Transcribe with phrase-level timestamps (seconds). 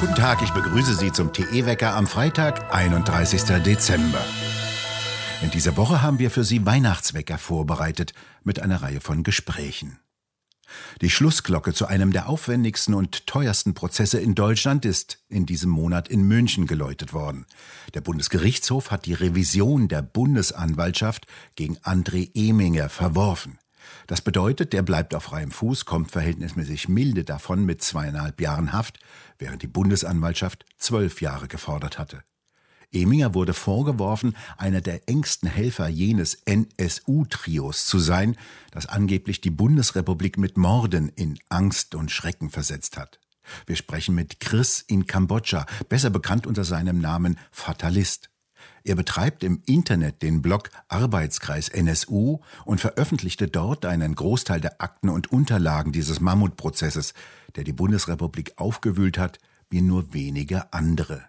[0.00, 3.42] Guten Tag, ich begrüße Sie zum TE-Wecker am Freitag, 31.
[3.62, 4.24] Dezember.
[5.42, 8.12] In dieser Woche haben wir für Sie Weihnachtswecker vorbereitet
[8.44, 9.98] mit einer Reihe von Gesprächen.
[11.00, 16.08] Die Schlussglocke zu einem der aufwendigsten und teuersten Prozesse in Deutschland ist in diesem Monat
[16.08, 17.46] in München geläutet worden.
[17.94, 23.58] Der Bundesgerichtshof hat die Revision der Bundesanwaltschaft gegen André Eminger verworfen.
[24.06, 28.98] Das bedeutet, der bleibt auf freiem Fuß, kommt verhältnismäßig milde davon mit zweieinhalb Jahren Haft,
[29.38, 32.22] während die Bundesanwaltschaft zwölf Jahre gefordert hatte.
[32.92, 38.36] Eminger wurde vorgeworfen, einer der engsten Helfer jenes NSU-Trios zu sein,
[38.70, 43.20] das angeblich die Bundesrepublik mit Morden in Angst und Schrecken versetzt hat.
[43.66, 48.30] Wir sprechen mit Chris in Kambodscha, besser bekannt unter seinem Namen Fatalist.
[48.84, 55.08] Er betreibt im Internet den Blog Arbeitskreis NSU und veröffentlichte dort einen Großteil der Akten
[55.08, 57.14] und Unterlagen dieses Mammutprozesses,
[57.56, 59.38] der die Bundesrepublik aufgewühlt hat,
[59.70, 61.24] wie nur wenige andere.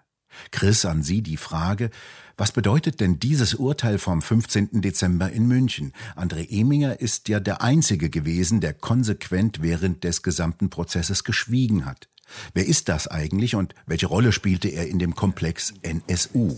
[0.51, 1.89] Chris, an Sie die Frage,
[2.35, 4.81] was bedeutet denn dieses Urteil vom 15.
[4.81, 5.93] Dezember in München?
[6.15, 12.07] André Eminger ist ja der Einzige gewesen, der konsequent während des gesamten Prozesses geschwiegen hat.
[12.53, 16.57] Wer ist das eigentlich und welche Rolle spielte er in dem Komplex NSU?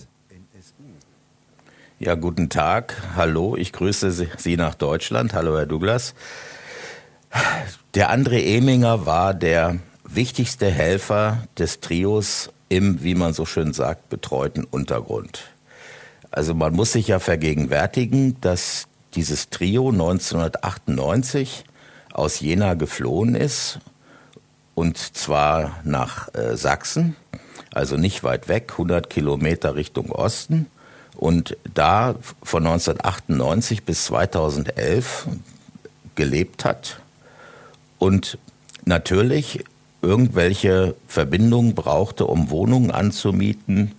[2.01, 2.95] Ja, guten Tag.
[3.17, 5.33] Hallo, ich grüße Sie nach Deutschland.
[5.33, 6.13] Hallo, Herr Douglas.
[7.93, 14.07] Der André Eminger war der wichtigste Helfer des Trios im, wie man so schön sagt,
[14.07, 15.41] betreuten Untergrund.
[16.31, 21.65] Also man muss sich ja vergegenwärtigen, dass dieses Trio 1998
[22.13, 23.79] aus Jena geflohen ist
[24.73, 27.17] und zwar nach äh, Sachsen,
[27.73, 30.67] also nicht weit weg, 100 Kilometer Richtung Osten
[31.19, 35.27] und da von 1998 bis 2011
[36.15, 37.01] gelebt hat
[37.97, 38.37] und
[38.85, 39.65] natürlich
[40.01, 43.91] irgendwelche Verbindungen brauchte, um Wohnungen anzumieten,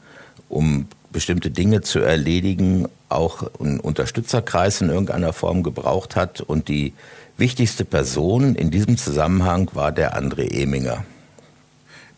[0.49, 6.41] um bestimmte Dinge zu erledigen, auch einen Unterstützerkreis in irgendeiner Form gebraucht hat.
[6.41, 6.95] Und die
[7.37, 11.05] wichtigste Person in diesem Zusammenhang war der André Eminger.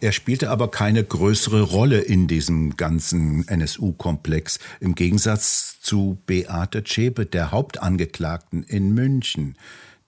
[0.03, 7.25] Er spielte aber keine größere Rolle in diesem ganzen NSU-Komplex, im Gegensatz zu Beate Zschäpe,
[7.25, 9.55] der Hauptangeklagten in München.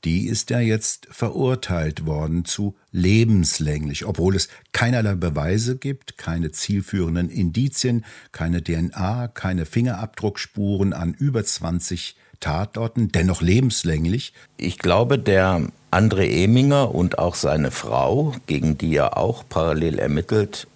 [0.03, 7.31] Die ist ja jetzt verurteilt worden zu lebenslänglich, obwohl es keinerlei Beweise gibt, keine zielführenden
[7.31, 14.33] Indizien, keine DNA, keine Fingerabdruckspuren an über 20 Tatorten, dennoch lebenslänglich.
[14.57, 20.67] Ich glaube, der André Eminger und auch seine Frau, gegen die er auch parallel ermittelt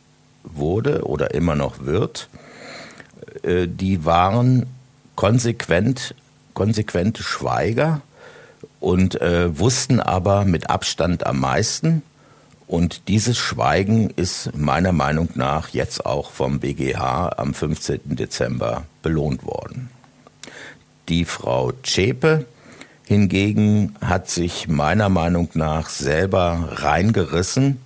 [0.44, 2.28] wurde oder immer noch wird,
[3.42, 4.66] äh, die waren
[5.16, 6.14] konsequent,
[6.54, 8.02] konsequente Schweiger
[8.80, 12.02] und äh, wussten aber mit Abstand am meisten.
[12.68, 18.00] Und dieses Schweigen ist meiner Meinung nach jetzt auch vom BGH am 15.
[18.04, 19.90] Dezember belohnt worden.
[21.08, 22.44] Die Frau Zschäpe
[23.06, 27.80] hingegen hat sich meiner Meinung nach selber reingerissen,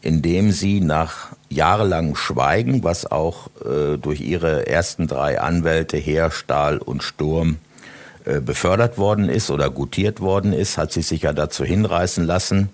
[0.00, 6.78] indem sie nach jahrelangem Schweigen, was auch äh, durch ihre ersten drei Anwälte Heer, Stahl
[6.78, 7.56] und Sturm
[8.24, 12.68] äh, befördert worden ist oder gutiert worden ist, hat sie sich ja dazu hinreißen lassen,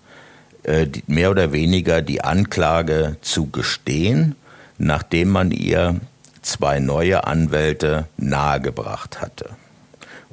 [0.64, 4.34] äh, die, mehr oder weniger die Anklage zu gestehen,
[4.76, 5.98] nachdem man ihr
[6.42, 9.48] zwei neue Anwälte nahegebracht hatte.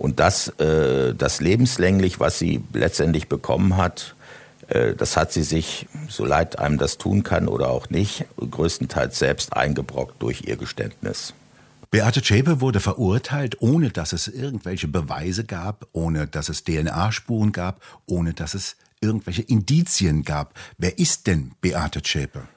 [0.01, 4.15] Und das, äh, das lebenslänglich, was sie letztendlich bekommen hat,
[4.67, 9.19] äh, das hat sie sich, so leid einem das tun kann oder auch nicht, größtenteils
[9.19, 11.35] selbst eingebrockt durch ihr Geständnis.
[11.91, 17.79] Beate Zschäpe wurde verurteilt, ohne dass es irgendwelche Beweise gab, ohne dass es DNA-Spuren gab,
[18.07, 20.55] ohne dass es irgendwelche Indizien gab.
[20.79, 22.47] Wer ist denn Beate Zschäpe?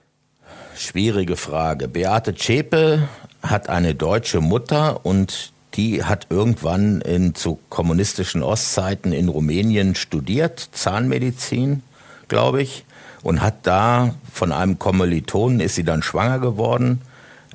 [0.77, 1.89] Schwierige Frage.
[1.89, 3.07] Beate Zschäpe
[3.43, 10.69] hat eine deutsche Mutter und die hat irgendwann in, zu kommunistischen Ostzeiten in Rumänien studiert,
[10.73, 11.83] Zahnmedizin,
[12.29, 12.85] glaube ich,
[13.23, 17.01] und hat da von einem Kommilitonen ist sie dann schwanger geworden,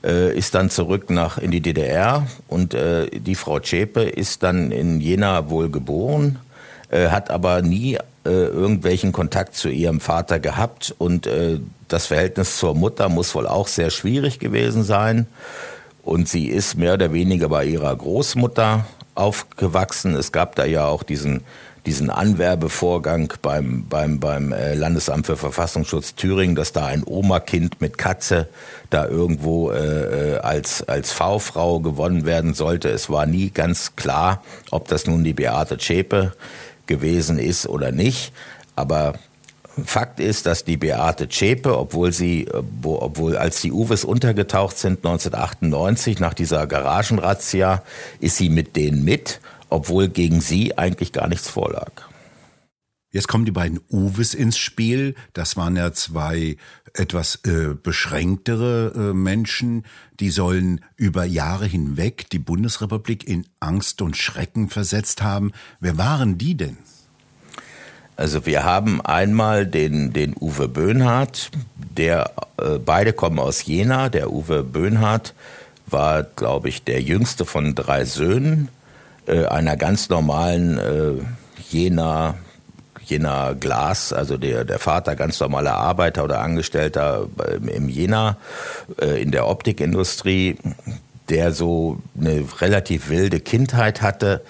[0.04, 4.72] äh, ist dann zurück nach in die DDR und äh, die Frau Zschäpe ist dann
[4.72, 6.40] in Jena wohl geboren,
[6.90, 12.58] äh, hat aber nie äh, irgendwelchen Kontakt zu ihrem Vater gehabt und äh, das Verhältnis
[12.58, 15.28] zur Mutter muss wohl auch sehr schwierig gewesen sein.
[16.04, 18.86] Und sie ist mehr oder weniger bei ihrer Großmutter
[19.16, 20.16] aufgewachsen.
[20.16, 21.42] Es gab da ja auch diesen,
[21.86, 27.98] diesen Anwerbevorgang beim, beim, beim äh, Landesamt für Verfassungsschutz Thüringen, dass da ein Oma-Kind mit
[27.98, 28.48] Katze
[28.90, 32.90] da irgendwo äh, äh, als, als V-Frau gewonnen werden sollte.
[32.90, 34.42] Es war nie ganz klar,
[34.72, 36.34] ob das nun die Beate Zschäpe
[36.86, 38.32] gewesen ist oder nicht.
[38.76, 39.14] Aber
[39.86, 42.48] Fakt ist, dass die Beate Zschäpe, obwohl sie,
[42.84, 47.84] obwohl als die Uwes untergetaucht sind 1998 nach dieser Garagenrazzia,
[48.20, 52.10] ist sie mit denen mit, obwohl gegen sie eigentlich gar nichts vorlag.
[53.12, 55.16] Jetzt kommen die beiden Uwes ins Spiel.
[55.34, 56.58] Das waren ja zwei
[56.94, 59.86] etwas äh, beschränktere äh, Menschen.
[60.20, 65.54] Die sollen über Jahre hinweg die Bundesrepublik in Angst und Schrecken versetzt haben.
[65.80, 66.78] Wer waren die denn?
[68.20, 71.52] Also wir haben einmal den, den Uwe Böhnhardt,
[71.96, 74.10] der äh, beide kommen aus Jena.
[74.10, 75.34] Der Uwe Böhnhardt
[75.88, 78.68] war, glaube ich, der jüngste von drei Söhnen
[79.26, 81.14] äh, einer ganz normalen äh,
[81.70, 82.36] Jena
[83.06, 87.26] Jena Glas, also der, der Vater ganz normaler Arbeiter oder Angestellter
[87.74, 88.36] im Jena
[89.02, 90.58] äh, in der Optikindustrie,
[91.30, 94.42] der so eine relativ wilde Kindheit hatte,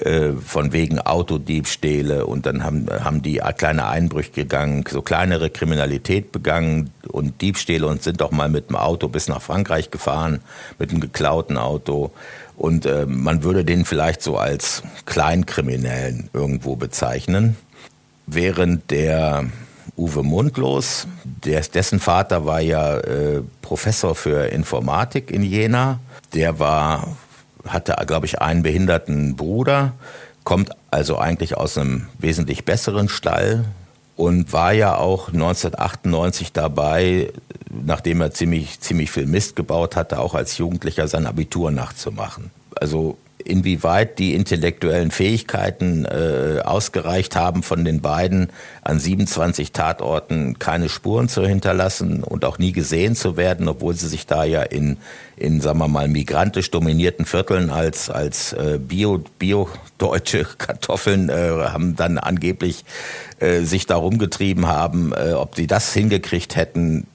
[0.00, 6.32] äh, von wegen Autodiebstähle und dann haben, haben die kleine Einbrüche gegangen, so kleinere Kriminalität
[6.32, 10.40] begangen und Diebstähle und sind doch mal mit dem Auto bis nach Frankreich gefahren,
[10.78, 12.12] mit einem geklauten Auto.
[12.56, 17.56] Und äh, man würde den vielleicht so als Kleinkriminellen irgendwo bezeichnen.
[18.26, 19.46] Während der
[19.96, 26.00] Uwe Mundlos, der, dessen Vater war ja äh, Professor für Informatik in Jena,
[26.32, 27.16] der war
[27.66, 29.92] hatte, glaube ich, einen behinderten Bruder,
[30.44, 33.64] kommt also eigentlich aus einem wesentlich besseren Stall
[34.16, 37.32] und war ja auch 1998 dabei,
[37.70, 42.50] nachdem er ziemlich, ziemlich viel Mist gebaut hatte, auch als Jugendlicher sein Abitur nachzumachen.
[42.80, 48.50] Also inwieweit die intellektuellen Fähigkeiten äh, ausgereicht haben von den beiden,
[48.82, 54.08] an 27 Tatorten keine Spuren zu hinterlassen und auch nie gesehen zu werden, obwohl sie
[54.08, 54.96] sich da ja in,
[55.36, 61.96] in sagen wir mal, migrantisch dominierten Vierteln als, als äh, Bio, Bio-deutsche Kartoffeln äh, haben
[61.96, 62.84] dann angeblich
[63.38, 67.06] äh, sich darum getrieben haben, äh, ob sie das hingekriegt hätten,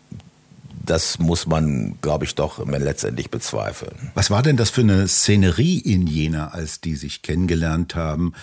[0.85, 4.11] das muss man, glaube ich, doch letztendlich bezweifeln.
[4.13, 8.33] Was war denn das für eine Szenerie in Jena, als die sich kennengelernt haben?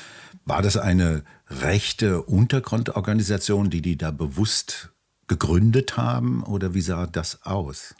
[0.44, 4.90] War das eine rechte Untergrundorganisation, die die da bewusst
[5.28, 7.94] gegründet haben oder wie sah das aus?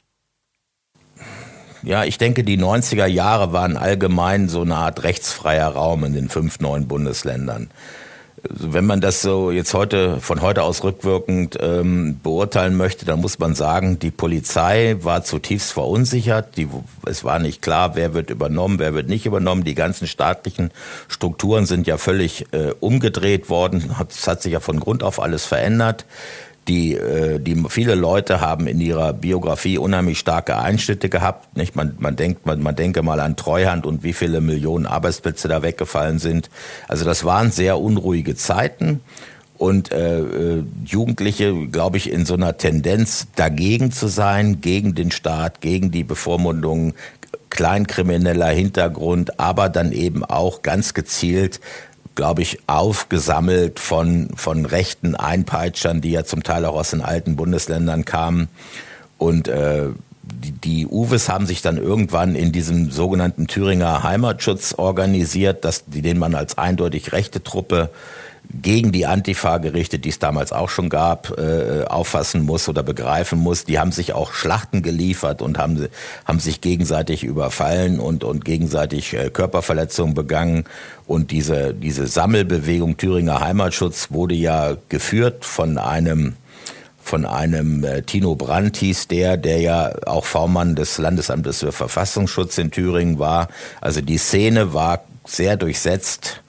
[1.81, 6.29] Ja, ich denke, die 90er Jahre waren allgemein so eine Art rechtsfreier Raum in den
[6.29, 7.69] fünf neuen Bundesländern
[8.49, 13.39] wenn man das so jetzt heute von heute aus rückwirkend ähm, beurteilen möchte, dann muss
[13.39, 16.57] man sagen, die Polizei war zutiefst verunsichert.
[16.57, 16.67] Die,
[17.05, 19.63] es war nicht klar, wer wird übernommen, wer wird nicht übernommen.
[19.63, 20.71] Die ganzen staatlichen
[21.07, 23.95] Strukturen sind ja völlig äh, umgedreht worden.
[24.09, 26.05] Es hat sich ja von Grund auf alles verändert
[26.67, 31.57] die, äh, die viele Leute haben in ihrer Biografie unheimlich starke Einschnitte gehabt.
[31.57, 31.75] Nicht?
[31.75, 35.61] Man, man denkt, man, man denke mal an Treuhand und wie viele Millionen Arbeitsplätze da
[35.61, 36.49] weggefallen sind.
[36.87, 39.01] Also das waren sehr unruhige Zeiten
[39.57, 45.11] und äh, äh Jugendliche, glaube ich, in so einer Tendenz dagegen zu sein, gegen den
[45.11, 46.93] Staat, gegen die Bevormundung,
[47.49, 51.59] kleinkrimineller Hintergrund, aber dann eben auch ganz gezielt
[52.15, 57.35] glaube ich, aufgesammelt von, von rechten Einpeitschern, die ja zum Teil auch aus den alten
[57.35, 58.49] Bundesländern kamen.
[59.17, 59.87] Und äh,
[60.23, 66.17] die, die Uwes haben sich dann irgendwann in diesem sogenannten Thüringer Heimatschutz organisiert, das, den
[66.17, 67.89] man als eindeutig rechte Truppe
[68.61, 73.39] gegen die Antifa gerichtet, die es damals auch schon gab, äh, auffassen muss oder begreifen
[73.39, 73.65] muss.
[73.65, 75.87] Die haben sich auch Schlachten geliefert und haben,
[76.25, 80.65] haben sich gegenseitig überfallen und, und gegenseitig äh, Körperverletzungen begangen.
[81.07, 86.35] Und diese, diese Sammelbewegung Thüringer Heimatschutz wurde ja geführt von einem
[87.05, 92.57] von einem äh, Tino Brandt hieß der, der ja auch V-Mann des Landesamtes für Verfassungsschutz
[92.57, 93.49] in Thüringen war.
[93.81, 96.42] Also die Szene war sehr durchsetzt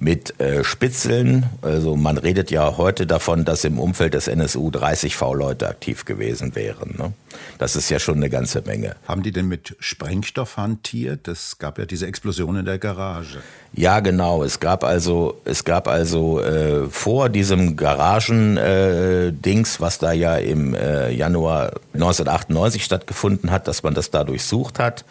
[0.00, 1.46] mit äh, Spitzeln.
[1.62, 6.54] Also man redet ja heute davon, dass im Umfeld des NSU 30 V-Leute aktiv gewesen
[6.54, 6.94] wären.
[6.96, 7.12] Ne?
[7.58, 8.96] Das ist ja schon eine ganze Menge.
[9.06, 11.26] Haben die denn mit Sprengstoff hantiert?
[11.26, 13.38] Es gab ja diese Explosion in der Garage.
[13.72, 14.44] Ja, genau.
[14.44, 20.74] Es gab also, es gab also äh, vor diesem Garagen-Dings, äh, was da ja im
[20.74, 25.04] äh, Januar 1998 stattgefunden hat, dass man das da durchsucht hat.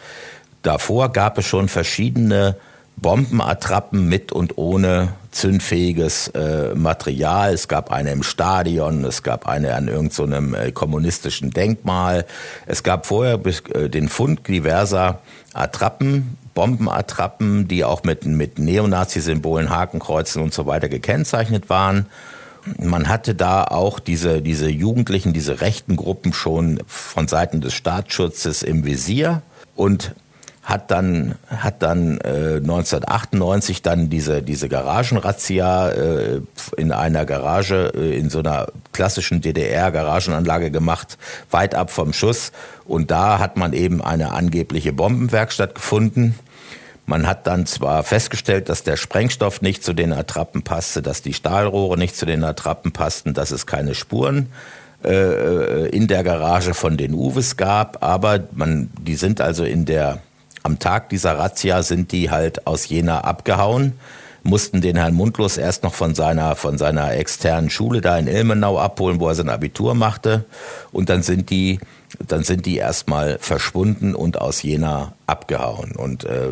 [0.62, 2.56] Davor gab es schon verschiedene
[3.00, 7.52] Bombenattrappen mit und ohne zündfähiges äh, Material.
[7.54, 12.26] Es gab eine im Stadion, es gab eine an irgendeinem so äh, kommunistischen Denkmal.
[12.66, 15.20] Es gab vorher äh, den Fund diverser
[15.52, 22.06] Attrappen, Bombenattrappen, die auch mit, mit Neonazi-Symbolen, Hakenkreuzen und so weiter gekennzeichnet waren.
[22.78, 28.62] Man hatte da auch diese, diese Jugendlichen, diese rechten Gruppen schon von Seiten des Staatsschutzes
[28.62, 29.42] im Visier.
[29.76, 30.14] Und
[30.68, 36.40] hat dann, hat dann äh, 1998 dann diese, diese Garagenrazzia äh,
[36.76, 41.16] in einer Garage, äh, in so einer klassischen DDR-Garagenanlage gemacht,
[41.50, 42.52] weit ab vom Schuss.
[42.84, 46.38] Und da hat man eben eine angebliche Bombenwerkstatt gefunden.
[47.06, 51.32] Man hat dann zwar festgestellt, dass der Sprengstoff nicht zu den Attrappen passte, dass die
[51.32, 54.50] Stahlrohre nicht zu den Attrappen passten, dass es keine Spuren
[55.02, 60.20] äh, in der Garage von den Uwes gab, aber man, die sind also in der,
[60.68, 63.94] am Tag dieser Razzia sind die halt aus Jena abgehauen,
[64.42, 68.78] mussten den Herrn Mundlos erst noch von seiner, von seiner externen Schule da in Ilmenau
[68.78, 70.44] abholen, wo er sein Abitur machte
[70.92, 71.80] und dann sind die,
[72.26, 76.50] dann sind die erstmal verschwunden und aus Jena abgehauen und äh,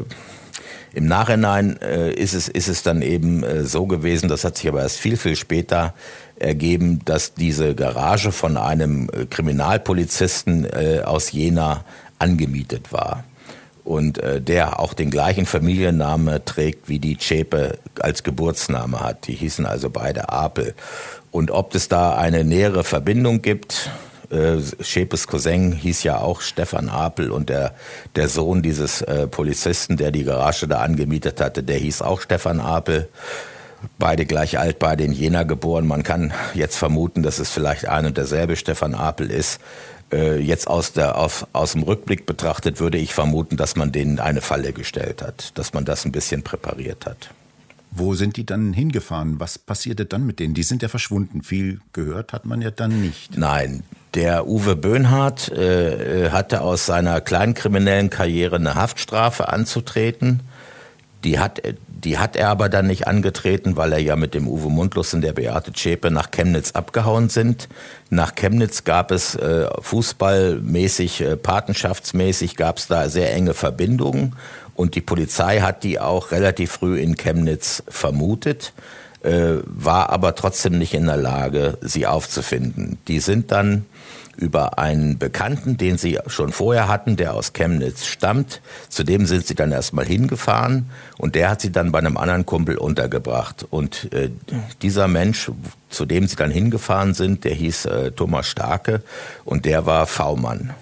[0.95, 4.67] im Nachhinein äh, ist, es, ist es dann eben äh, so gewesen, das hat sich
[4.67, 5.93] aber erst viel, viel später
[6.37, 11.85] ergeben, dass diese Garage von einem äh, Kriminalpolizisten äh, aus Jena
[12.19, 13.25] angemietet war.
[13.87, 19.29] Und äh, der auch den gleichen Familienname trägt, wie die Zschäpe als Geburtsname hat.
[19.29, 20.75] Die hießen also beide Apel.
[21.31, 23.89] Und ob es da eine nähere Verbindung gibt,
[24.31, 27.75] äh, Schepes Cousin hieß ja auch Stefan Apel und der,
[28.17, 32.61] der Sohn dieses äh, Polizisten, der die Garage da angemietet hatte, der hieß auch Stefan
[32.61, 33.09] Apel.
[34.01, 35.87] Beide gleich alt, beide in Jena geboren.
[35.87, 39.61] Man kann jetzt vermuten, dass es vielleicht ein und derselbe Stefan Apel ist.
[40.13, 44.21] Äh, jetzt aus, der, auf, aus dem Rückblick betrachtet würde ich vermuten, dass man denen
[44.21, 47.31] eine Falle gestellt hat, dass man das ein bisschen präpariert hat.
[47.91, 49.41] Wo sind die dann hingefahren?
[49.41, 50.55] Was passierte dann mit denen?
[50.55, 51.43] Die sind ja verschwunden.
[51.43, 53.39] Viel gehört hat man ja dann nicht.
[53.39, 53.85] Nein,
[54.15, 60.41] der Uwe Böhnhardt äh, hatte aus seiner kleinkriminellen Karriere eine Haftstrafe anzutreten.
[61.25, 61.63] Die hat,
[62.05, 65.23] die hat er aber dann nicht angetreten, weil er ja mit dem Uwe Mundlos und
[65.23, 67.69] der Beate Zschäpe nach Chemnitz abgehauen sind.
[68.11, 74.37] Nach Chemnitz gab es äh, fußballmäßig, äh, patenschaftsmäßig, gab es da sehr enge Verbindungen.
[74.75, 78.75] Und die Polizei hat die auch relativ früh in Chemnitz vermutet,
[79.23, 82.99] äh, war aber trotzdem nicht in der Lage, sie aufzufinden.
[83.09, 83.87] Die sind dann
[84.37, 88.61] über einen Bekannten, den sie schon vorher hatten, der aus Chemnitz stammt.
[88.89, 92.47] Zu dem sind sie dann erstmal hingefahren und der hat sie dann bei einem anderen
[92.47, 93.67] Kumpel untergebracht.
[93.69, 94.31] Und äh,
[94.83, 95.51] dieser Mensch,
[95.89, 99.03] zu dem sie dann hingefahren sind, der hieß äh, Thomas Starke
[99.45, 100.75] und der war V-Mann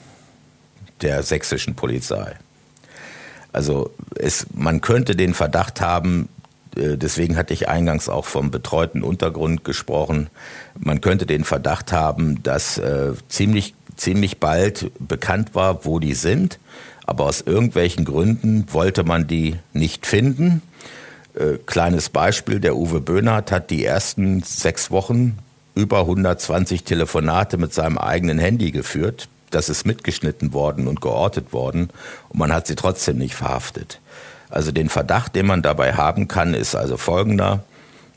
[1.00, 2.36] der sächsischen Polizei.
[3.52, 6.28] Also es, man könnte den Verdacht haben,
[6.76, 10.28] deswegen hatte ich eingangs auch vom betreuten Untergrund gesprochen.
[10.78, 16.58] Man könnte den Verdacht haben, dass äh, ziemlich, ziemlich bald bekannt war, wo die sind,
[17.06, 20.62] aber aus irgendwelchen Gründen wollte man die nicht finden.
[21.34, 25.38] Äh, kleines Beispiel, der Uwe Böhnhardt hat die ersten sechs Wochen
[25.74, 29.28] über 120 Telefonate mit seinem eigenen Handy geführt.
[29.50, 31.90] Das ist mitgeschnitten worden und geortet worden
[32.28, 34.00] und man hat sie trotzdem nicht verhaftet.
[34.54, 37.64] Also den Verdacht, den man dabei haben kann, ist also folgender.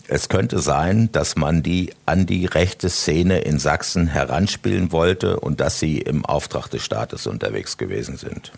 [0.08, 5.60] Es könnte sein, dass man die an die rechte Szene in Sachsen heranspielen wollte und
[5.60, 8.52] dass sie im Auftrag des Staates unterwegs gewesen sind.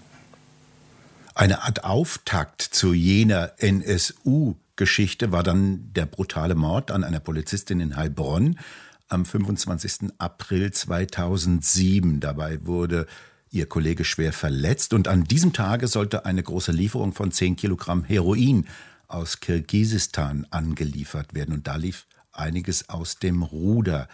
[1.35, 7.95] Eine Art Auftakt zu jener NSU-Geschichte war dann der brutale Mord an einer Polizistin in
[7.95, 8.59] Heilbronn
[9.07, 10.11] am 25.
[10.17, 12.19] April 2007.
[12.19, 13.07] Dabei wurde
[13.51, 18.03] ihr Kollege schwer verletzt und an diesem Tage sollte eine große Lieferung von 10 Kilogramm
[18.03, 18.67] Heroin
[19.07, 24.07] aus Kirgisistan angeliefert werden und da lief einiges aus dem Ruder.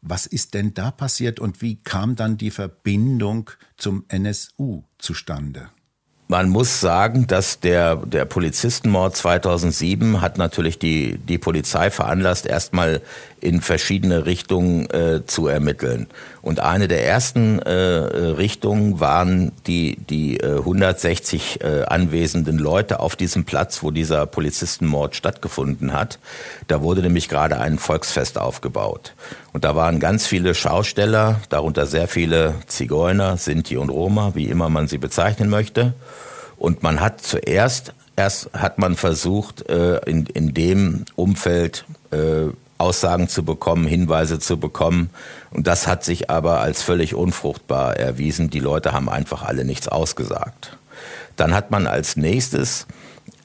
[0.00, 5.70] Was ist denn da passiert und wie kam dann die Verbindung zum NSU zustande?
[6.28, 13.02] Man muss sagen, dass der, der Polizistenmord 2007 hat natürlich die, die Polizei veranlasst, erstmal
[13.42, 16.06] in verschiedene Richtungen äh, zu ermitteln.
[16.42, 23.16] Und eine der ersten äh, Richtungen waren die, die äh, 160 äh, anwesenden Leute auf
[23.16, 26.20] diesem Platz, wo dieser Polizistenmord stattgefunden hat.
[26.68, 29.14] Da wurde nämlich gerade ein Volksfest aufgebaut.
[29.52, 34.68] Und da waren ganz viele Schausteller, darunter sehr viele Zigeuner, Sinti und Roma, wie immer
[34.68, 35.94] man sie bezeichnen möchte.
[36.58, 43.28] Und man hat zuerst, erst hat man versucht, äh, in, in dem Umfeld äh, Aussagen
[43.28, 45.10] zu bekommen, Hinweise zu bekommen.
[45.50, 48.50] Und das hat sich aber als völlig unfruchtbar erwiesen.
[48.50, 50.76] Die Leute haben einfach alle nichts ausgesagt.
[51.36, 52.86] Dann hat man als nächstes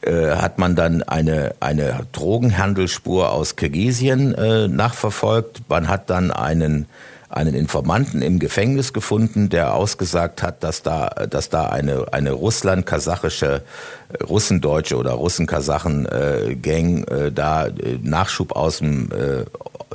[0.01, 5.61] äh, hat man dann eine, eine Drogenhandelsspur aus Kirgisien äh, nachverfolgt.
[5.69, 6.87] Man hat dann einen,
[7.29, 13.63] einen Informanten im Gefängnis gefunden, der ausgesagt hat, dass da, dass da eine, eine russland-kasachische,
[14.09, 19.43] äh, russendeutsche oder Russen-Kasachen-Gang äh, da äh, Nachschub aus dem äh,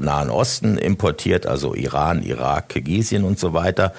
[0.00, 3.94] Nahen Osten importiert, also Iran, Irak, Kirgisien und so weiter.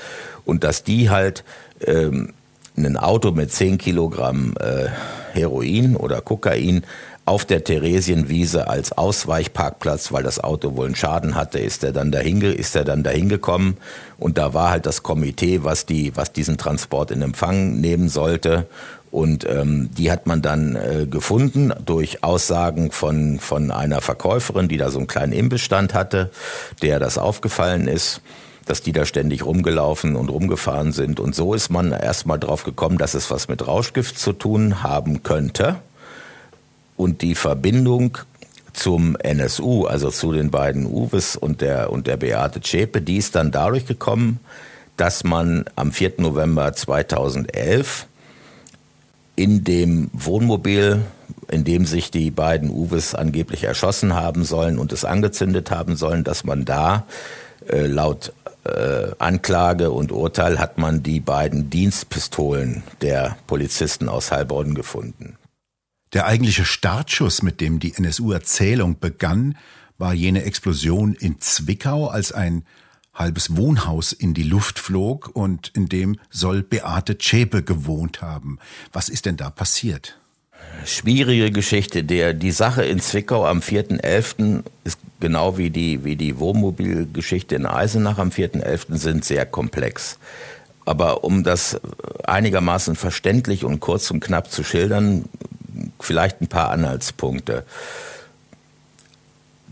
[0.45, 1.43] Und dass die halt
[1.85, 2.33] ähm,
[2.77, 4.87] ein Auto mit 10 Kilogramm äh,
[5.33, 6.83] Heroin oder Kokain
[7.25, 12.11] auf der Theresienwiese als Ausweichparkplatz, weil das Auto wohl einen Schaden hatte, ist er dann
[12.11, 13.77] dahin, ist er dann dahin gekommen.
[14.17, 18.67] Und da war halt das Komitee, was die, was diesen Transport in Empfang nehmen sollte.
[19.09, 24.77] Und ähm, die hat man dann äh, gefunden durch Aussagen von, von einer Verkäuferin, die
[24.77, 26.29] da so einen kleinen Imbissstand hatte,
[26.81, 28.21] der das aufgefallen ist
[28.65, 31.19] dass die da ständig rumgelaufen und rumgefahren sind.
[31.19, 35.21] Und so ist man erstmal drauf gekommen, dass es was mit Rauschgift zu tun haben
[35.21, 35.81] könnte
[37.03, 38.17] und die Verbindung
[38.71, 43.35] zum NSU, also zu den beiden Uwes und der, und der Beate Zschäpe, die ist
[43.35, 44.39] dann dadurch gekommen,
[44.97, 46.13] dass man am 4.
[46.17, 48.07] November 2011
[49.35, 51.01] in dem Wohnmobil,
[51.51, 56.23] in dem sich die beiden Uwes angeblich erschossen haben sollen und es angezündet haben sollen,
[56.23, 57.05] dass man da
[57.67, 58.33] äh, laut
[58.63, 65.35] äh, Anklage und Urteil hat man die beiden Dienstpistolen der Polizisten aus Heilbronn gefunden.
[66.13, 69.57] Der eigentliche Startschuss, mit dem die NSU-Erzählung begann,
[69.97, 72.65] war jene Explosion in Zwickau, als ein
[73.15, 78.59] halbes Wohnhaus in die Luft flog und in dem soll Beate Zschäpe gewohnt haben.
[78.91, 80.19] Was ist denn da passiert?
[80.85, 82.03] Schwierige Geschichte.
[82.03, 84.63] Der, die Sache in Zwickau am 4.11.
[84.83, 88.97] ist genau wie die, wie die Wohnmobilgeschichte in Eisenach am 4.11.
[88.97, 90.19] sind sehr komplex.
[90.85, 91.79] Aber um das
[92.25, 95.25] einigermaßen verständlich und kurz und knapp zu schildern,
[95.99, 97.63] vielleicht ein paar Anhaltspunkte.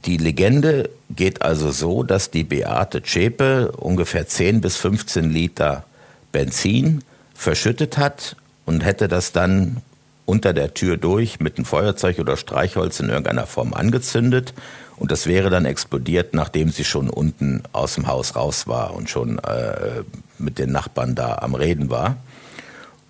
[0.06, 5.84] Die Legende geht also so, dass die Beate Zschäpe ungefähr 10 bis 15 Liter
[6.32, 7.04] Benzin
[7.36, 9.78] verschüttet hat und hätte das dann
[10.26, 14.54] unter der Tür durch mit einem Feuerzeug oder Streichholz in irgendeiner Form angezündet
[15.02, 19.10] und das wäre dann explodiert, nachdem sie schon unten aus dem Haus raus war und
[19.10, 20.04] schon äh,
[20.38, 22.18] mit den Nachbarn da am Reden war.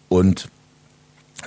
[0.08, 0.48] Und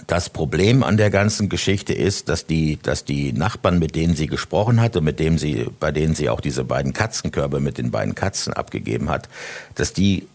[0.06, 4.26] das Problem an der ganzen Geschichte ist, dass die, dass die Nachbarn, mit denen sie
[4.26, 7.90] gesprochen hat und mit denen sie, bei denen sie auch diese beiden Katzenkörbe mit den
[7.90, 9.28] beiden Katzen abgegeben hat,
[9.74, 10.26] dass die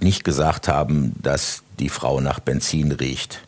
[0.00, 3.42] nicht gesagt haben, dass die Frau nach Benzin riecht.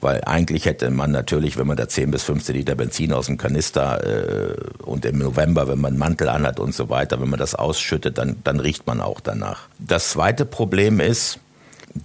[0.00, 3.38] Weil eigentlich hätte man natürlich, wenn man da 10 bis 15 Liter Benzin aus dem
[3.38, 7.38] Kanister äh, und im November, wenn man einen Mantel anhat und so weiter, wenn man
[7.38, 9.68] das ausschüttet, dann, dann riecht man auch danach.
[9.78, 11.38] Das zweite Problem ist,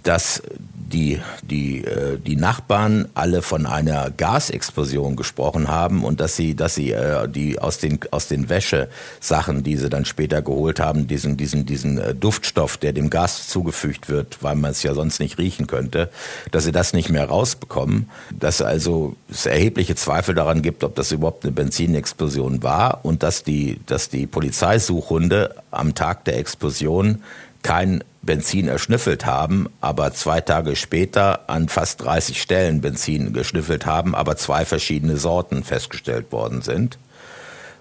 [0.02, 0.42] dass
[0.90, 6.74] die, die, äh, die Nachbarn alle von einer Gasexplosion gesprochen haben und dass sie, dass
[6.74, 11.36] sie äh, die aus den, aus den Wäschesachen, die sie dann später geholt haben, diesen,
[11.36, 15.38] diesen, diesen äh, Duftstoff, der dem Gas zugefügt wird, weil man es ja sonst nicht
[15.38, 16.10] riechen könnte,
[16.50, 18.10] dass sie das nicht mehr rausbekommen.
[18.30, 23.44] Dass also es erhebliche Zweifel daran gibt, ob das überhaupt eine Benzinexplosion war und dass
[23.44, 27.22] die, dass die Polizeisuchhunde am Tag der Explosion
[27.62, 34.14] kein Benzin erschnüffelt haben, aber zwei Tage später an fast 30 Stellen Benzin geschnüffelt haben,
[34.14, 36.98] aber zwei verschiedene Sorten festgestellt worden sind.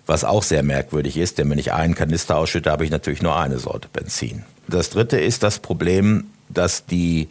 [0.05, 3.37] Was auch sehr merkwürdig ist, denn wenn ich einen Kanister ausschütte, habe ich natürlich nur
[3.37, 4.43] eine Sorte Benzin.
[4.67, 7.29] Das dritte ist das Problem, dass die,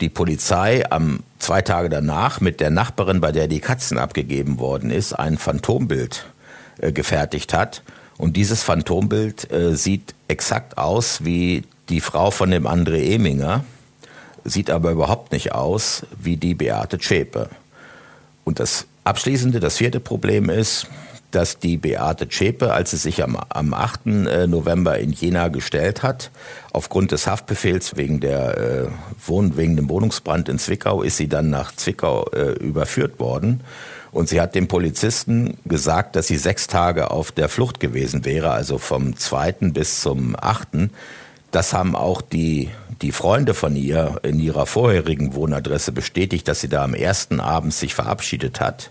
[0.00, 4.90] die Polizei am zwei Tage danach mit der Nachbarin, bei der die Katzen abgegeben worden
[4.90, 6.26] ist, ein Phantombild
[6.78, 7.82] äh, gefertigt hat.
[8.22, 13.64] Und dieses Phantombild äh, sieht exakt aus wie die Frau von dem André Eminger
[14.44, 17.48] sieht aber überhaupt nicht aus wie die Beate Zschäpe.
[18.44, 20.86] Und das abschließende, das vierte Problem ist,
[21.32, 24.06] dass die Beate Zschäpe, als sie sich am, am 8.
[24.06, 26.30] Äh, November in Jena gestellt hat,
[26.72, 28.86] aufgrund des Haftbefehls wegen, der, äh,
[29.26, 33.62] Wohn wegen dem Wohnungsbrand in Zwickau, ist sie dann nach Zwickau äh, überführt worden.
[34.12, 38.50] Und sie hat dem Polizisten gesagt, dass sie sechs Tage auf der Flucht gewesen wäre,
[38.50, 39.52] also vom 2.
[39.72, 40.90] bis zum 8
[41.52, 42.70] das haben auch die,
[43.02, 47.74] die Freunde von ihr in ihrer vorherigen Wohnadresse bestätigt, dass sie da am ersten Abend
[47.74, 48.90] sich verabschiedet hat.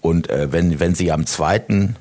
[0.00, 1.96] Und äh, wenn, wenn sie am zweiten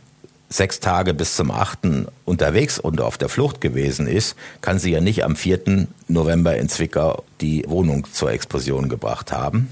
[0.47, 5.01] sechs Tage bis zum achten unterwegs und auf der Flucht gewesen ist, kann sie ja
[5.01, 5.87] nicht am 4.
[6.07, 9.71] November in Zwickau die Wohnung zur Explosion gebracht haben.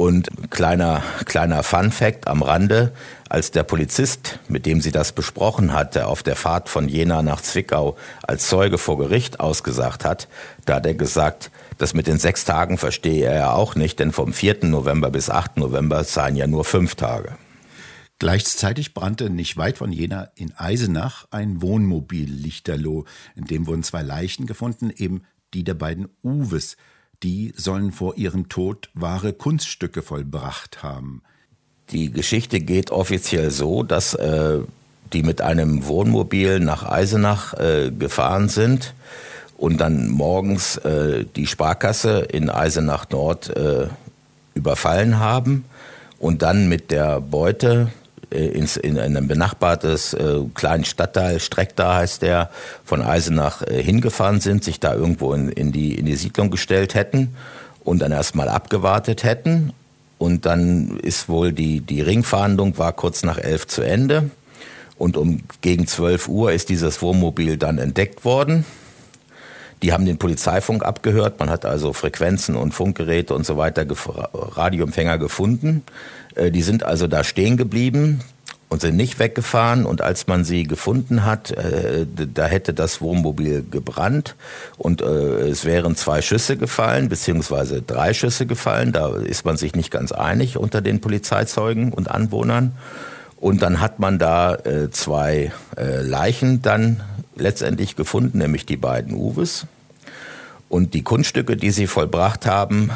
[0.00, 2.94] Und kleiner, kleiner Fun Fact am Rande,
[3.28, 7.42] als der Polizist, mit dem sie das besprochen hatte, auf der Fahrt von Jena nach
[7.42, 10.26] Zwickau als Zeuge vor Gericht ausgesagt hat,
[10.64, 14.10] da hat er gesagt, das mit den sechs Tagen verstehe er ja auch nicht, denn
[14.10, 14.64] vom 4.
[14.64, 15.58] November bis 8.
[15.58, 17.36] November seien ja nur fünf Tage.
[18.18, 23.04] Gleichzeitig brannte nicht weit von Jena in Eisenach ein Wohnmobil Lichterloh.
[23.36, 26.78] In dem wurden zwei Leichen gefunden, eben die der beiden Uwes
[27.22, 31.22] die sollen vor ihrem Tod wahre Kunststücke vollbracht haben.
[31.90, 34.60] Die Geschichte geht offiziell so, dass äh,
[35.12, 38.94] die mit einem Wohnmobil nach Eisenach äh, gefahren sind
[39.56, 43.88] und dann morgens äh, die Sparkasse in Eisenach Nord äh,
[44.54, 45.64] überfallen haben
[46.18, 47.90] und dann mit der Beute
[48.30, 52.50] ins, in einem benachbartes äh, kleinen Stadtteil, Streckda heißt der,
[52.84, 56.94] von Eisenach äh, hingefahren sind, sich da irgendwo in, in, die, in die Siedlung gestellt
[56.94, 57.34] hätten
[57.84, 59.72] und dann erstmal abgewartet hätten.
[60.18, 64.30] Und dann ist wohl die, die Ringfahndung war kurz nach elf zu Ende.
[64.98, 68.66] Und um gegen 12 Uhr ist dieses Wohnmobil dann entdeckt worden.
[69.82, 71.40] Die haben den Polizeifunk abgehört.
[71.40, 75.84] Man hat also Frequenzen und Funkgeräte und so weiter, Radioempfänger gefunden.
[76.34, 78.20] Äh, die sind also da stehen geblieben
[78.68, 79.84] und sind nicht weggefahren.
[79.86, 84.36] Und als man sie gefunden hat, äh, da hätte das Wohnmobil gebrannt
[84.78, 88.92] und äh, es wären zwei Schüsse gefallen, beziehungsweise drei Schüsse gefallen.
[88.92, 92.72] Da ist man sich nicht ganz einig unter den Polizeizeugen und Anwohnern.
[93.36, 94.58] Und dann hat man da
[94.90, 97.00] zwei Leichen dann
[97.36, 99.66] letztendlich gefunden, nämlich die beiden Uwes.
[100.68, 102.90] Und die Kunststücke, die sie vollbracht haben,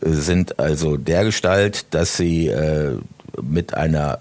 [0.00, 2.96] sind also dergestalt, dass sie äh,
[3.40, 4.18] mit einer,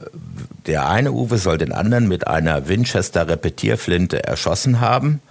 [0.67, 5.21] der eine Uwe soll den anderen mit einer Winchester Repetierflinte erschossen haben.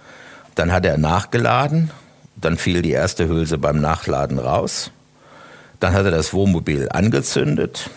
[0.55, 1.91] Dann hat er nachgeladen,
[2.35, 4.91] dann fiel die erste Hülse beim Nachladen raus.
[5.79, 7.89] Dann hat er das Wohnmobil angezündet.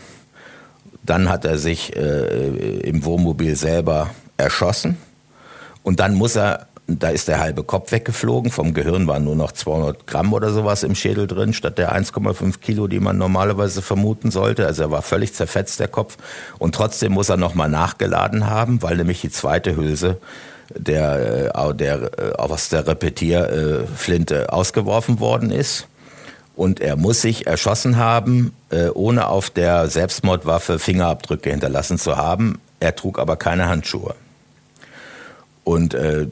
[1.02, 4.96] Dann hat er sich äh, im Wohnmobil selber erschossen.
[5.82, 9.52] Und dann muss er, da ist der halbe Kopf weggeflogen, vom Gehirn waren nur noch
[9.52, 14.30] 200 Gramm oder sowas im Schädel drin, statt der 1,5 Kilo, die man normalerweise vermuten
[14.30, 14.66] sollte.
[14.66, 16.18] Also er war völlig zerfetzt, der Kopf.
[16.58, 20.18] Und trotzdem muss er nochmal nachgeladen haben, weil nämlich die zweite Hülse
[20.76, 25.88] der, äh, der äh, aus der Repetierflinte ausgeworfen worden ist.
[26.54, 32.60] Und er muss sich erschossen haben, äh, ohne auf der Selbstmordwaffe Fingerabdrücke hinterlassen zu haben.
[32.78, 34.14] Er trug aber keine Handschuhe.
[35.64, 36.26] Und äh,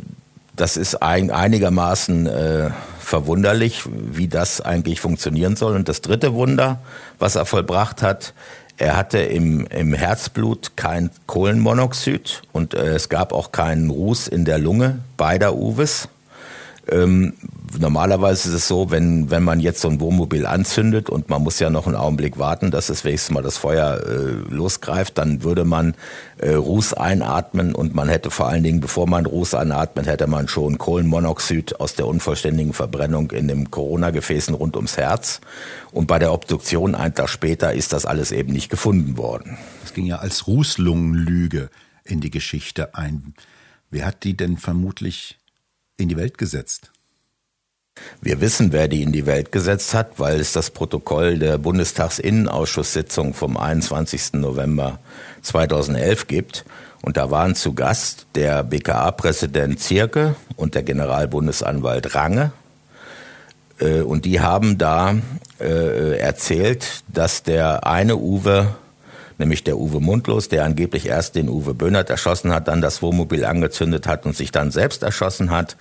[0.63, 2.71] das ist ein, einigermaßen äh,
[3.01, 5.75] verwunderlich, wie das eigentlich funktionieren soll.
[5.75, 6.79] Und das dritte Wunder,
[7.19, 8.33] was er vollbracht hat,
[8.77, 14.45] er hatte im, im Herzblut kein Kohlenmonoxid und äh, es gab auch keinen Ruß in
[14.45, 16.07] der Lunge beider Uwes.
[16.89, 17.35] Ähm,
[17.79, 21.61] normalerweise ist es so, wenn, wenn man jetzt so ein Wohnmobil anzündet und man muss
[21.61, 25.65] ja noch einen Augenblick warten, dass es wenigstens mal das Feuer äh, losgreift, dann würde
[25.65, 25.95] man
[26.39, 30.49] äh, Ruß einatmen und man hätte vor allen Dingen, bevor man Ruß einatmet, hätte man
[30.49, 35.41] schon Kohlenmonoxid aus der unvollständigen Verbrennung in den Corona-Gefäßen rund ums Herz.
[35.93, 39.57] Und bei der Obduktion einen Tag später ist das alles eben nicht gefunden worden.
[39.83, 41.71] Das ging ja als Rußlungenlüge
[42.05, 43.35] in die Geschichte ein.
[43.91, 45.39] Wer hat die denn vermutlich
[46.03, 46.93] in die Welt gesetzt?
[48.21, 53.35] Wir wissen, wer die in die Welt gesetzt hat, weil es das Protokoll der Bundestagsinnenausschusssitzung
[53.35, 54.35] vom 21.
[54.35, 54.99] November
[55.43, 56.65] 2011 gibt.
[57.03, 62.53] Und da waren zu Gast der BKA-Präsident Zierke und der Generalbundesanwalt Range.
[63.79, 65.17] Äh, und die haben da
[65.61, 68.75] äh, erzählt, dass der eine Uwe
[69.43, 73.45] nämlich der Uwe Mundlos, der angeblich erst den Uwe Böhnert erschossen hat, dann das Wohnmobil
[73.45, 75.77] angezündet hat und sich dann selbst erschossen hat,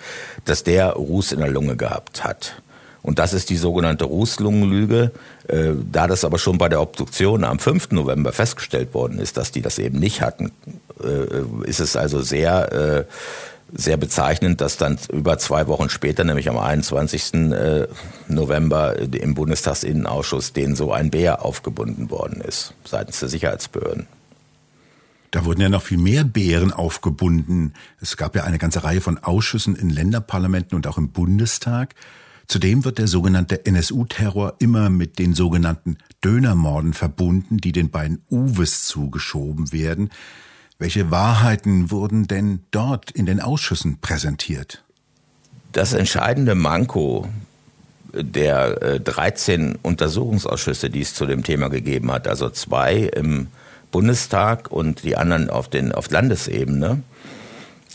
[0.45, 2.61] dass der Ruß in der Lunge gehabt hat.
[3.03, 5.11] Und das ist die sogenannte Rußlungenlüge.
[5.47, 7.91] Äh, da das aber schon bei der Obduktion am 5.
[7.91, 10.51] November festgestellt worden ist, dass die das eben nicht hatten,
[11.03, 13.03] äh, ist es also sehr äh,
[13.73, 17.33] sehr bezeichnend, dass dann über zwei Wochen später, nämlich am 21.
[17.33, 17.87] Äh,
[18.27, 24.07] November im Bundestagsinnenausschuss, denen so ein Bär aufgebunden worden ist, seitens der Sicherheitsbehörden.
[25.31, 27.73] Da wurden ja noch viel mehr Bären aufgebunden.
[28.01, 31.95] Es gab ja eine ganze Reihe von Ausschüssen in Länderparlamenten und auch im Bundestag.
[32.47, 38.83] Zudem wird der sogenannte NSU-Terror immer mit den sogenannten Dönermorden verbunden, die den beiden Uwes
[38.83, 40.09] zugeschoben werden.
[40.81, 44.81] Welche Wahrheiten wurden denn dort in den Ausschüssen präsentiert?
[45.73, 47.29] Das entscheidende Manko
[48.13, 53.49] der 13 äh, Untersuchungsausschüsse, die es zu dem Thema gegeben hat, also zwei im
[53.91, 57.03] Bundestag und die anderen auf, den, auf Landesebene.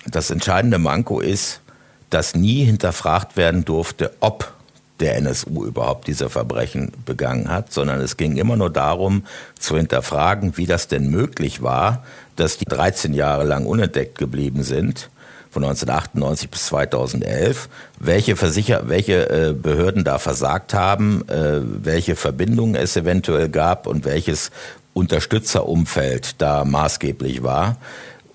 [0.07, 1.63] Das entscheidende Manko ist,
[2.11, 4.55] dass nie hinterfragt werden durfte, ob
[5.01, 9.25] der NSU überhaupt diese Verbrechen begangen hat, sondern es ging immer nur darum
[9.59, 12.05] zu hinterfragen, wie das denn möglich war,
[12.37, 15.11] dass die 13 Jahre lang unentdeckt geblieben sind,
[15.51, 22.75] von 1998 bis 2011, welche, Versicher welche äh, Behörden da versagt haben, äh, welche Verbindungen
[22.75, 24.51] es eventuell gab und welches
[24.93, 27.79] Unterstützerumfeld da maßgeblich war.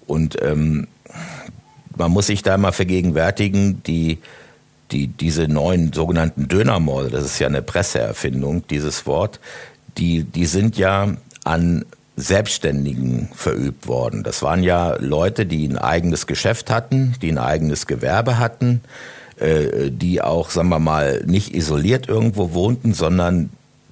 [0.08, 0.88] Und ähm,
[1.96, 4.18] man muss sich da mal vergegenwärtigen, die
[4.92, 9.40] die, diese neuen sogenannten Dönermorde, das ist ja eine Presseerfindung, dieses Wort,
[9.98, 11.86] die, die sind ja an
[12.18, 14.24] Selbstständigen verübt worden.
[14.24, 18.82] Das waren ja Leute, die ein eigenes Geschäft hatten, die ein eigenes Gewerbe hatten,
[19.38, 23.50] äh, die auch, sagen wir mal, nicht isoliert irgendwo wohnten, sondern,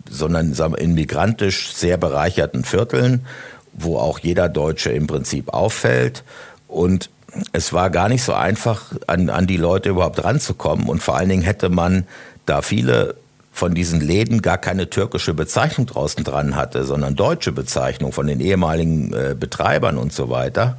[0.10, 3.26] sondern wir, in migrantisch sehr bereicherten Vierteln
[3.74, 6.24] wo auch jeder Deutsche im Prinzip auffällt.
[6.68, 7.10] Und
[7.52, 10.88] es war gar nicht so einfach, an, an die Leute überhaupt ranzukommen.
[10.88, 12.06] Und vor allen Dingen hätte man,
[12.46, 13.16] da viele
[13.52, 18.40] von diesen Läden gar keine türkische Bezeichnung draußen dran hatte, sondern deutsche Bezeichnung von den
[18.40, 20.78] ehemaligen äh, Betreibern und so weiter.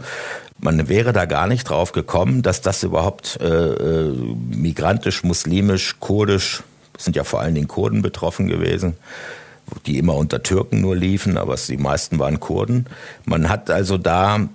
[0.58, 4.14] Man wäre da gar nicht drauf gekommen, dass das überhaupt äh, äh
[4.50, 6.62] migrantisch, muslimisch, kurdisch,
[6.96, 8.94] sind ja vor allen Dingen Kurden betroffen gewesen,
[9.86, 12.86] die immer unter Türken nur liefen, aber die meisten waren Kurden.
[13.24, 14.48] Man hat also da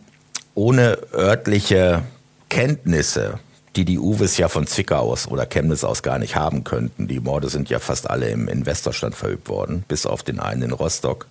[0.56, 2.04] ohne örtliche
[2.50, 3.40] Kenntnisse,
[3.76, 7.08] die die Uwes ja von Zwickau aus oder Chemnitz aus gar nicht haben könnten.
[7.08, 10.72] Die Morde sind ja fast alle im Investorstand verübt worden, bis auf den einen in
[10.72, 11.28] Rostock.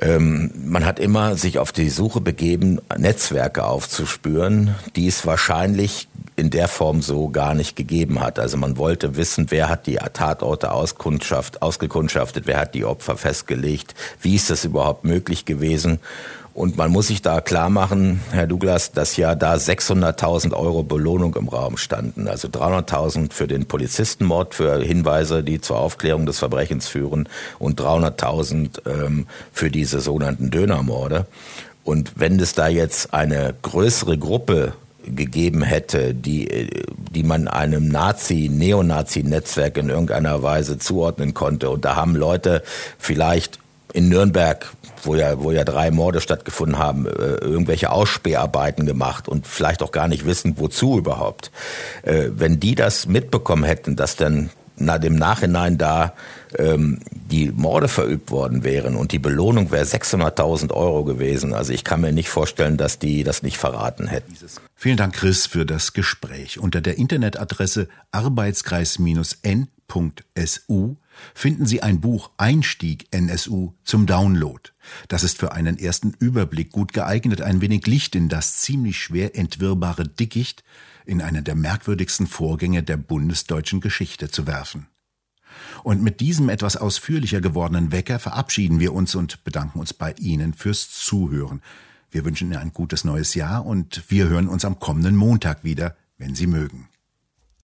[0.00, 6.48] Ähm, man hat immer sich auf die Suche begeben, Netzwerke aufzuspüren, die es wahrscheinlich in
[6.48, 8.38] der Form so gar nicht gegeben hat.
[8.38, 14.34] Also man wollte wissen, wer hat die Tatorte ausgekundschaftet, wer hat die Opfer festgelegt, wie
[14.34, 16.00] ist das überhaupt möglich gewesen.
[16.54, 21.34] Und man muss sich da klar machen, Herr Douglas, dass ja da 600.000 Euro Belohnung
[21.36, 22.28] im Raum standen.
[22.28, 27.26] Also 300.000 für den Polizistenmord, für Hinweise, die zur Aufklärung des Verbrechens führen
[27.58, 31.26] und 300.000 ähm, für diese sogenannten Dönermorde.
[31.84, 36.70] Und wenn es da jetzt eine größere Gruppe gegeben hätte, die,
[37.10, 41.70] die man einem Nazi, Neonazi-Netzwerk in irgendeiner Weise zuordnen konnte.
[41.70, 42.62] Und da haben Leute
[42.98, 43.58] vielleicht
[43.92, 49.46] in Nürnberg, wo ja, wo ja drei Morde stattgefunden haben, äh, irgendwelche Ausspäharbeiten gemacht und
[49.46, 51.50] vielleicht auch gar nicht wissen, wozu überhaupt.
[52.02, 56.14] Äh, wenn die das mitbekommen hätten, dass dann nach dem Nachhinein da
[56.58, 61.54] ähm, die Morde verübt worden wären und die Belohnung wäre 600.000 Euro gewesen.
[61.54, 64.36] Also ich kann mir nicht vorstellen, dass die das nicht verraten hätten.
[64.74, 66.58] Vielen Dank, Chris, für das Gespräch.
[66.58, 70.96] Unter der Internetadresse arbeitskreis-n.su
[71.34, 74.70] finden Sie ein Buch Einstieg NSU zum Download.
[75.08, 79.36] Das ist für einen ersten Überblick gut geeignet, ein wenig Licht in das ziemlich schwer
[79.36, 80.64] entwirrbare Dickicht
[81.04, 84.86] in einen der merkwürdigsten Vorgänge der bundesdeutschen Geschichte zu werfen.
[85.82, 90.54] Und mit diesem etwas ausführlicher gewordenen Wecker verabschieden wir uns und bedanken uns bei Ihnen
[90.54, 91.60] fürs Zuhören.
[92.10, 95.96] Wir wünschen Ihnen ein gutes neues Jahr und wir hören uns am kommenden Montag wieder,
[96.18, 96.88] wenn Sie mögen.